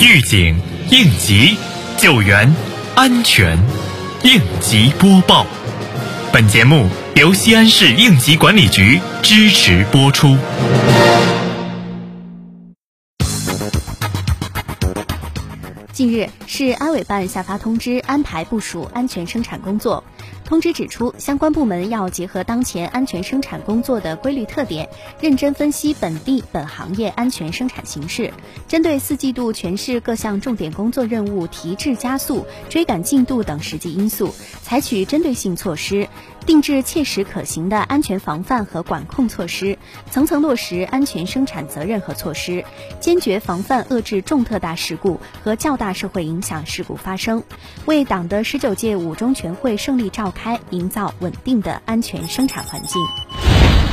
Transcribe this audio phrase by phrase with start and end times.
[0.00, 0.56] 预警、
[0.90, 1.56] 应急、
[1.96, 2.52] 救援、
[2.94, 3.56] 安全，
[4.22, 5.46] 应急播报。
[6.32, 10.36] 本节目由西安市应急管理局支持播出。
[15.92, 20.02] 近日，市安委办下发通知，安排部署安全生产工作。
[20.44, 24.88] 通知指出，相关部门要结合当前安全生产工作的规律特点，
[25.20, 28.32] 认真分析本地本行业安全生产形势，
[28.68, 36.08] 针对四季度全市各项重点工作任务提质加速、追赶进度等实际因素，采取针对性措施。
[36.46, 39.78] 定制切实可行的安全防范和管控措施，
[40.10, 42.66] 层层落实安全生产责任和措施，
[43.00, 47.42] 坚决防范遏制重特大事故和较大社会影响事故发生，
[47.86, 53.83] 为党的十九届五中全会胜利召开营造稳定的安全生产环境。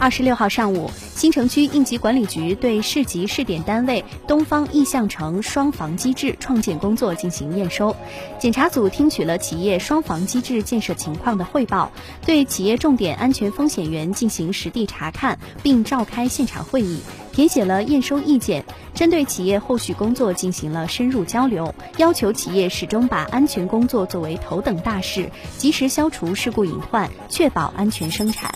[0.00, 7.94] 二十六号上午，新城区应急管理局对市级试点单位东方意向城双防机制创建工作进行验收。
[8.38, 11.92] 检查组听取了企业双防机制建设情况的汇报，
[12.24, 18.64] 对企业重点安全风险源进行实地查看，并召开现场会议，填写了验收意见。
[18.94, 28.54] 针对企业后续工作进行了深入交流，要求企业始终把安全工作作为头等大事，及时消除事故隐患，确保安全生产。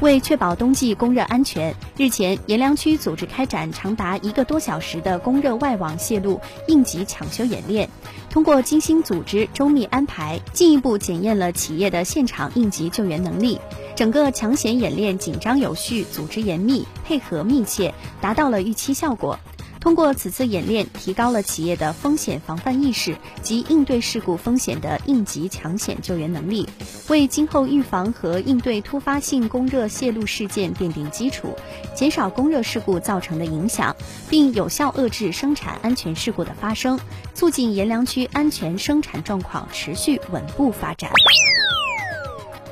[0.00, 6.38] 为确保冬季供热安全，日前阎良区组织开展长达一个多小时的供热外网泄露
[6.68, 7.88] 应急抢修演练。
[8.28, 13.58] 通过精心组织、周密安排，进一步检验了企业的现场应急救援能力。
[13.94, 19.38] 整个抢险演练紧张有序、组织严密、配合密切，达到了预期效果。
[19.80, 26.68] 通过此次演练，提高了企业的风险防范意识及应对事故风险的应急抢险救援能力，
[27.08, 31.54] 为今后预防和应对突发性供热泄露事件奠定基础，
[31.94, 33.94] 减少供热事故造成的影响，
[34.28, 36.98] 并有效遏制生产安全事故的发生，
[37.34, 41.10] 促进阎良区安全生产状况持续稳步发展。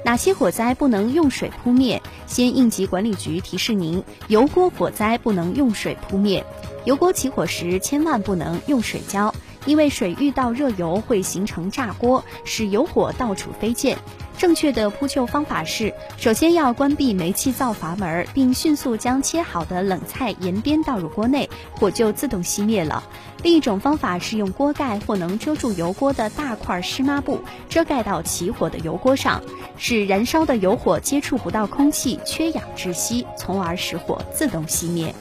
[0.04, 2.00] 哪些火灾不能用水扑灭？
[2.26, 6.44] 先应急管理局提示您：油锅火灾不能用水扑灭。
[6.84, 9.34] 油锅起火时千万不能用水浇，
[9.64, 13.96] 因为水遇到热油会形成炸锅，使油火到处飞溅。
[14.36, 23.02] 正确的扑救方法是：首先要关闭煤气灶阀门，并迅速将切好的冷菜沿边倒入锅内，火就自动熄灭了。
[23.42, 29.42] 另一种方法是用锅盖或能遮住油锅的大块湿抹布遮盖到起火的油锅上，
[29.76, 35.14] 使燃烧的油火接触不到空气，缺氧窒息，从而使火自动熄灭。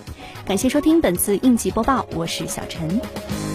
[0.45, 3.52] 感谢收听本次应急播报，我是小陈。